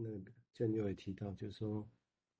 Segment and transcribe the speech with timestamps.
[0.00, 1.86] 那个建佑也提到，就是说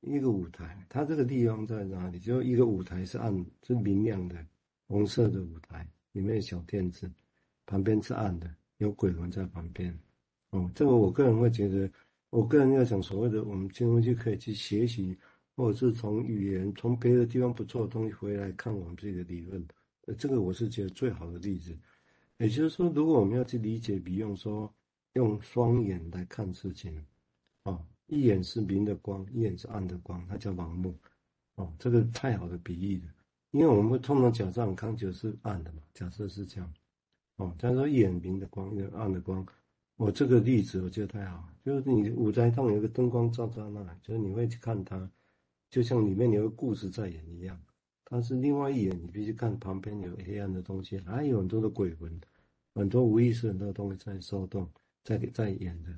[0.00, 2.20] 一个舞台，它这个地方在哪里？
[2.20, 4.36] 就一个舞台是暗，是明亮的
[4.86, 7.10] 红色的舞台，里面有小垫子，
[7.66, 9.98] 旁边是暗的，有鬼魂在旁边。
[10.50, 11.90] 哦，这个我个人会觉得，
[12.30, 15.18] 我个人要讲所谓的我们金融就可以去学习，
[15.56, 19.66] 或者是从语言，从别的地方不错的东西回来看我们自己的理论。
[20.06, 21.76] 呃，这个我是觉得最好的例子。
[22.38, 24.72] 也就是说，如果我们要去理解，比用说
[25.14, 27.04] 用双眼来看事情，
[28.08, 30.94] 一眼是明的光，一眼是暗的光，它叫盲目。
[31.54, 33.14] 哦，这个太好的比喻了，
[33.50, 36.74] 因为我们会通常假设康久是暗的嘛，假设是这样。
[37.36, 39.46] 哦，假如说一眼明的光，一眼暗的光，
[39.96, 45.10] 我这个例子我觉得太好，就是你舞台上有个灯光照在那，就是你会去看它，
[45.68, 47.60] 就像里面有个故事在演一样。
[48.04, 52.18] 但是另外一眼，你必须看旁边有黑暗的东西，还有很多的鬼魂，
[52.74, 54.70] 很多无意识很多东西在骚动，
[55.04, 55.90] 在在演的。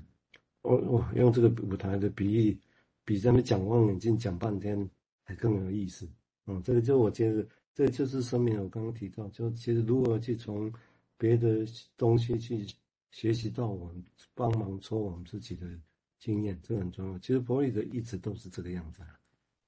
[0.63, 2.59] 我我用这个舞台的比喻，
[3.05, 4.89] 比咱们讲望远镜讲半天
[5.23, 6.09] 还更有意思。
[6.47, 8.61] 嗯，这个就我觉得，这就是生命。
[8.63, 10.73] 我刚刚提到，就其实如何去从
[11.17, 11.65] 别的
[11.97, 12.67] 东西去
[13.11, 15.67] 学习到我们帮忙抽我们自己的
[16.19, 17.19] 经验，这很重要。
[17.19, 19.01] 其实弗洛伊德一直都是这个样子，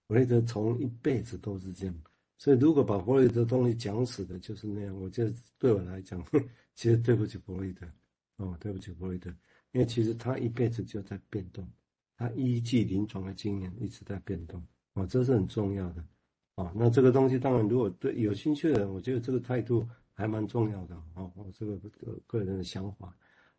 [0.08, 1.94] 弗洛伊德从一辈子都是这样。
[2.38, 5.00] 所以，如果把弗洛伊德东西讲死的，就是那样。
[5.00, 6.20] 我觉得对我来讲，
[6.74, 7.86] 其实对不起弗洛伊德，
[8.36, 9.32] 哦，对不起弗洛伊德，
[9.72, 11.68] 因为其实他一辈子就在变动，
[12.16, 14.64] 他依据临床的经验一直在变动，
[14.94, 16.04] 哦，这是很重要的，
[16.56, 21.78] 哦，那这个东西当然，如果对有兴趣的人，我觉得这个态度还蛮重要的，哦，我这个
[22.26, 23.16] 个人的想法。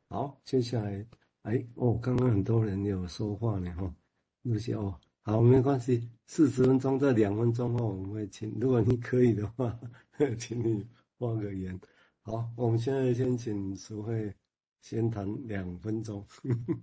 [0.07, 1.05] 好，接下来，
[1.41, 3.93] 哎，哦，刚刚很多人有说话呢，哈，
[4.41, 4.99] 那些哦。
[5.25, 9.79] 好，没关系，四十分钟，这两分钟后我们会请，如果你可以的话，
[10.37, 10.85] 请你
[11.17, 11.79] 发个言。
[12.23, 14.35] 好，我们现在先请淑惠
[14.83, 16.21] 先谈两分钟。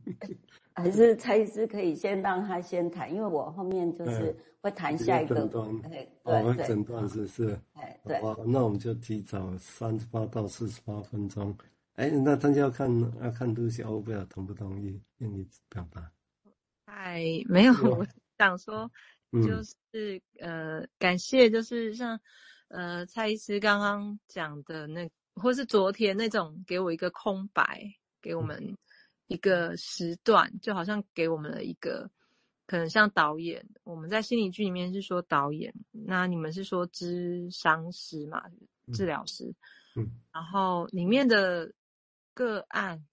[0.72, 5.34] 还是蔡医师可以先让他先谈，因为我后面就是会谈下一个。
[5.34, 7.60] 诊断，对，我们诊断是是。
[7.74, 8.18] 哎，对。
[8.22, 11.54] 好，那我们就提早三十八到四十八分钟。
[11.96, 12.90] 哎，那大家要看
[13.20, 16.10] 要看东西，欧不知道同不同意，愿意表达。
[16.86, 17.74] 哎，没有。
[17.82, 18.06] 我
[18.38, 18.90] 想说，
[19.32, 22.18] 就是、嗯、呃，感谢，就是像
[22.68, 25.06] 呃蔡医师刚刚讲的那，
[25.40, 28.76] 或是昨天那种给我一个空白，给我们
[29.26, 32.10] 一个时段，就好像给我们了一个，
[32.66, 38.44] 可能像导演，我们在心理剧里面是说导演，那你们是说咨商师嘛，
[38.92, 39.54] 治疗师，
[39.96, 41.72] 嗯，然后里面的
[42.34, 43.04] 个案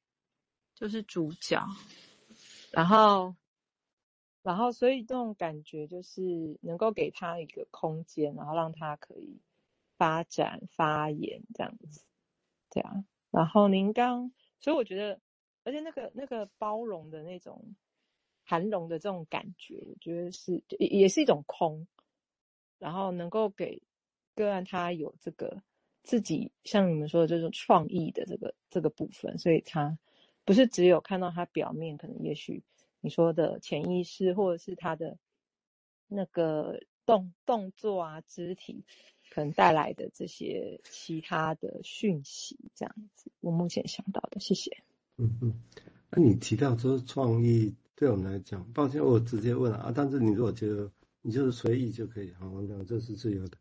[0.76, 1.66] 就是主角，
[2.72, 3.36] 然后。
[4.44, 9.42] 然后，所以这种感觉就是能够给他一个空间，然后让他可以
[9.98, 12.02] 发展、发言这样子，
[12.78, 13.06] 这样。
[13.32, 15.20] 然后您刚，所以我觉得，
[15.64, 17.76] 而且那个那个包容的那种
[18.44, 21.88] 含容的这种感觉，我觉得是也也是一种空。
[22.80, 23.82] 然后能够给
[24.36, 25.64] 个案他有这个
[26.04, 29.98] 自己像你们说的这种创意的这个这个部分，所以他
[30.46, 32.64] 不是只有看到他表面，可能也许。
[33.00, 35.18] 你说的潜意识，或者是他的
[36.08, 38.84] 那个动动作啊、肢体，
[39.30, 44.84] 可能带来的这些其他的讯息，这样子，我目前想到的，谢谢。
[45.18, 45.62] 嗯嗯，
[46.10, 53.58] 那你提到说创意，对我们来讲，抱歉，我直接问了啊，但是你如果觉得你就是随意就可以，好，那这是自由的。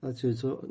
[0.00, 0.64] 那就是说，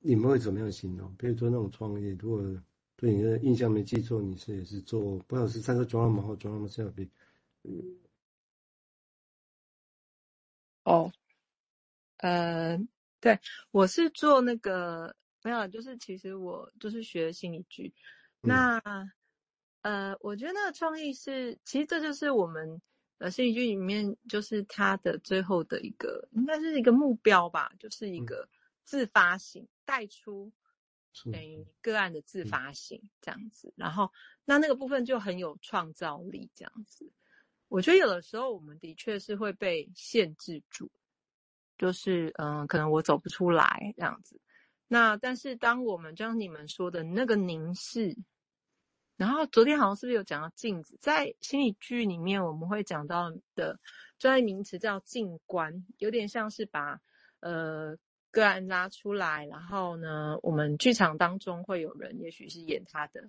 [0.00, 1.14] 你们会怎么样形容？
[1.16, 2.62] 比如说那种创意，如果
[2.96, 7.10] 对你的印象没记错，你是也是做，不知道是三个装模或装模效比。
[7.64, 7.96] 嗯，
[10.84, 11.12] 哦，
[12.18, 12.78] 呃，
[13.22, 13.38] 对，
[13.70, 17.94] 我是做那个没有，就是其实我就是学心理剧。
[18.42, 18.82] 嗯、那
[19.82, 22.82] 呃，我觉得那个创意是，其实这就是我们
[23.18, 28.48] 呃心理剧里面就是它的最后的一个，应该是一个目标吧，就是一个
[28.84, 30.52] 自发性、嗯、带出
[31.30, 33.72] 等于个案的自发性这样子。
[33.76, 34.10] 然后
[34.44, 37.12] 那那个部分就很有创造力这样子。
[37.68, 40.90] 我觉得有的时候我们的确是会被限制住，
[41.82, 44.40] 就是嗯、可能我走不出来这样子。
[44.86, 48.16] 那但是当我们就像你们说的那个凝视，
[49.16, 50.96] 然后昨天好像是不是有讲到镜子？
[51.00, 53.80] 在心理剧里面我们会讲到的
[54.20, 57.00] 专业名词叫静观，有点像是把
[57.40, 57.96] 呃
[58.30, 63.28] 个案拉出来，然后呢，我们剧场当中会有人，也许是演他的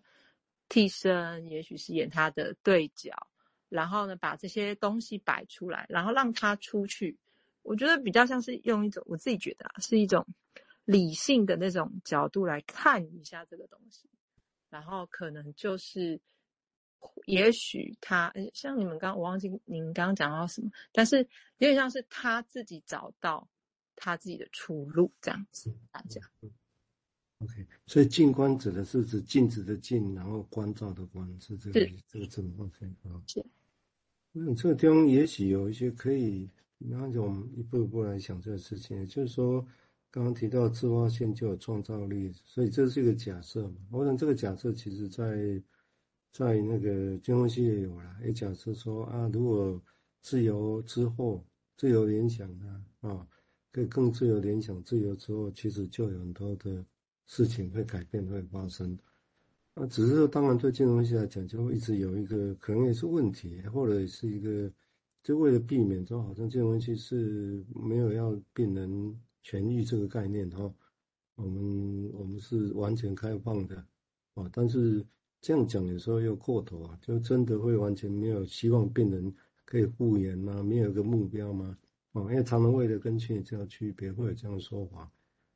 [0.70, 3.28] 替身，也许是演他的对角。
[3.70, 7.18] 然后呢，把这些东西摆出来，然后让他出去。
[7.64, 10.28] 我觉得比较像是用一种我自己觉得啊，是一种
[10.86, 14.10] 理性的那种角度来看一下这个东西，
[14.70, 16.22] 然后可能就是
[17.26, 21.28] 也许他像你们刚，我忘记您刚刚讲到什么，但是
[21.58, 23.50] 有点像是他自己找到
[23.96, 26.22] 他自己的出路这样子，大家。
[27.40, 33.22] OK，所以静观指的是指镜子的镜，然后观照的观，是这个是这个字吗？OK，好。
[33.28, 33.46] 是。
[34.32, 38.98] 那这个地方也许有一些可以，那就我们一步一步来想这个事情。
[39.00, 39.66] 也就是说，
[40.12, 43.76] 刚刚提到自发性就有创造力，所以这是一个假设嘛。
[43.92, 45.62] 我想这个假设其实在
[46.32, 49.82] 在那个金融系也有啦，也假设说啊，如果
[50.22, 51.46] 自由之后，
[51.78, 53.28] 自由联想啊，啊，
[53.72, 56.86] 可以更自由联想，自由之后，其实就有很多的。
[57.26, 59.00] 事情会改变，会发生。
[59.74, 64.70] 那只是说，当然对金融系来讲，就会一直有一个可能也是问题，或者是一个，
[65.24, 70.72] 就为了避免说，好像这种东西是没有要病人痊愈这个概念哈。
[71.36, 73.76] 我们我们是完全开放的
[74.36, 75.04] 啊，但是
[75.42, 79.34] 这样讲有时候又过头啊，就真的会完全没有希望病人
[79.66, 80.62] 可以复原吗？
[80.62, 81.78] 没有一个目标吗？
[82.12, 85.10] 啊，因为常常为了跟去年这样区别，会有这样说法。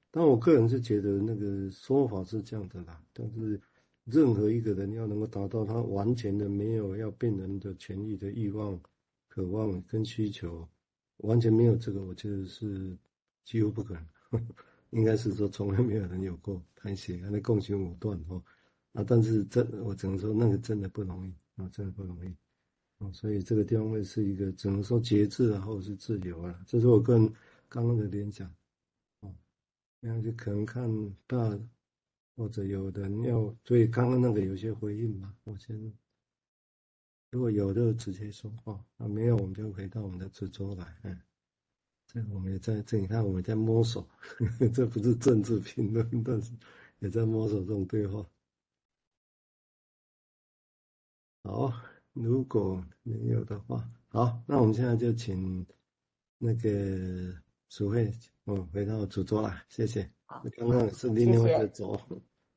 [0.10, 3.60] 但我个人是觉得那个说法是这样的啦，但是
[4.06, 8.80] 任何一个人要能够达到他完全的没有要病人的痊愈的欲望、
[9.38, 10.68] 渴望跟需求，
[11.18, 12.98] 完全没有这个，我觉得是
[13.46, 13.94] 几乎不可
[14.32, 14.48] 能，
[14.90, 18.44] 应该是说从来没有人有过谈血案的共情武断哦。
[18.94, 22.36] 啊，但是真我只能说那个真的不容易啊，真的不容易。
[22.98, 27.32] 啊，所以这个地方会是一个只能说节制啊，或是自由啊，这是我个人
[27.70, 28.52] 刚刚的联想。
[30.00, 30.90] 那就可能看
[31.28, 31.60] 大，
[32.36, 35.94] 或者有人要，对刚刚那个有些回应吧，我先，
[37.30, 41.20] 如果有就直接说话，啊没有我们就回到我们的主桌来，嗯，
[42.08, 46.54] 这我们也在这你看我们在摸索呵呵， 这不是政治评论，但是
[47.00, 48.26] 也在摸索这种对话。
[51.44, 51.74] 好，
[52.14, 55.66] 如果没有的话，好，那我们现在就请
[56.38, 57.36] 那个。
[57.70, 58.10] 淑慧，
[58.46, 60.10] 嗯，回到主桌了，谢谢。
[60.24, 62.02] 好，刚刚是另外一个桌。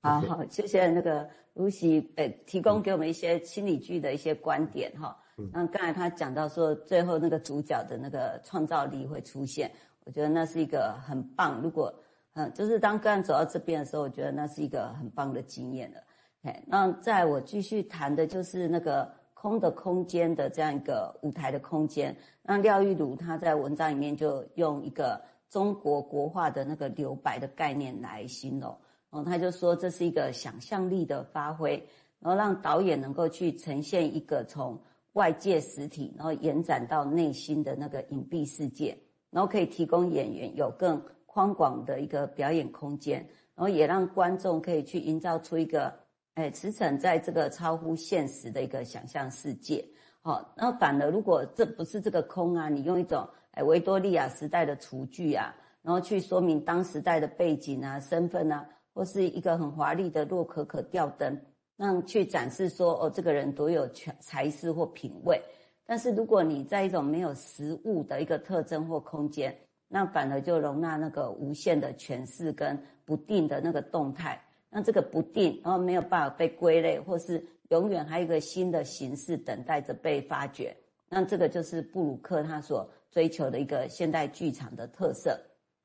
[0.01, 5.17] 好好，谢谢那个 Lucy，呃，提供给我们一些心理剧的一些观点哈。
[5.37, 5.51] 嗯。
[5.53, 9.71] 那刚才他讲到说，最后那个主角的那个创造力会出现，
[10.05, 11.61] 我觉得那是一个很棒。
[11.63, 11.95] 如果，
[12.35, 16.01] 嗯，就是当个案走到这边的时候，我觉得那是一个很棒的经验了。
[16.43, 19.11] 哎，那在我继续谈的就是那个。
[19.33, 25.19] 空的空间的这样一个舞台的空间，那廖玉如他在文章里面就用一个
[25.49, 28.79] 中国国画的那个留白的概念来形容，
[29.11, 31.73] 然后他就说这是一个想象力的发挥，
[32.19, 34.81] 然后让导演能够去呈现一个从
[35.13, 38.97] 外界实体，然后延展到内心的那个隐蔽世界，
[39.31, 43.19] 然后可以提供演员有更宽广的一个表演空间，
[43.55, 45.93] 然后也让观众可以去营造出一个。
[46.35, 49.85] 哎，驰骋在这个超乎现实的一个想象世界，
[50.23, 55.53] 好，那反而如果这不是这个空啊，你用一种哎维多利亚时代的厨具啊，
[55.83, 61.41] 然后去说明当时代的背景啊、身份啊，或是一个很华丽的洛可可吊灯，
[61.77, 65.41] 让去展示说哦，这个人多有才才识或品味。
[65.87, 69.57] 但是如果你在一种没有实物的一个特征或空间，
[69.89, 74.41] 那反而就容纳那个无限的诠释跟不定的那个动态。
[74.71, 80.77] 那这个不定，然后没有办法被归类，或是永远还有一个新的形式等待着被发掘。
[81.09, 85.37] 那这个就是布鲁克他所追求的一个现代剧场的特色。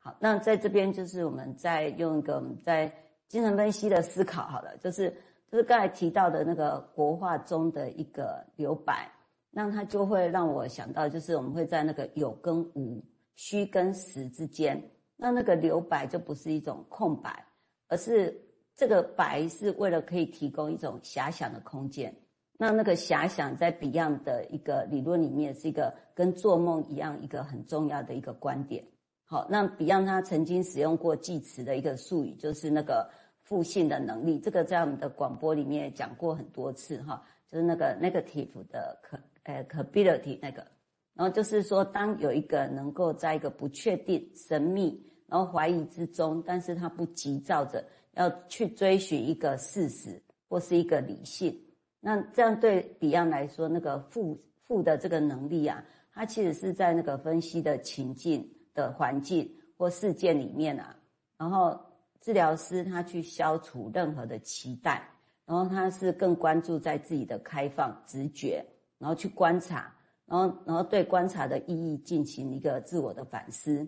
[0.06, 2.94] 好，那在这边就是我们在用一个我们在
[3.28, 5.10] 精神分析的思考好了，就是
[5.52, 9.12] 就是刚才提到的那个国画中的一个留白，
[9.50, 14.80] 那它就会让我想到，就是我们会在那个有跟无、虚跟实之间，
[15.18, 17.44] 那那个留白就不是一种空白，
[17.88, 18.40] 而是。
[18.78, 22.14] 这个白是为了可以提供一种遐想的空间，
[22.58, 28.84] 那那个遐想在 Beyond 的一个理论里面是一个跟做梦一样一个很重要的一个观点。
[29.26, 33.10] 好，那 Beyond 他曾经使用过记词的一个术语，就是那个
[33.42, 40.66] 负性的能力，这个在我们的广播里面也讲过很多次哈，就是那个 negative 的可呃 capability 那个，
[41.14, 47.84] 然后就是说当有一个能够在一个不确定、神秘然后怀疑之中，但是他不急躁着。
[48.18, 51.54] 要去追寻一个事实或是一个理性，
[52.00, 60.96] 那这样对 Beyond 来说，那个负负的这个能力啊，它其实是在那个分析的情境的环境或事件里面啊，
[61.40, 61.76] 然后
[62.22, 65.10] 治疗师他去消除任何的期待，
[65.48, 68.64] 然后他是更关注在自己的开放直觉，
[69.00, 69.92] 然后去观察，
[70.28, 73.88] 然后然后对观察的意义进行一个自我的反思，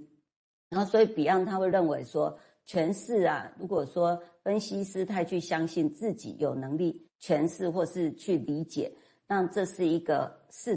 [0.69, 2.39] 然后所以 Beyond 他会认为说。
[2.69, 8.91] 诠释啊，如果说分析师太去相信自己有能力诠释或是去理解，
[9.25, 10.65] 那这是一个是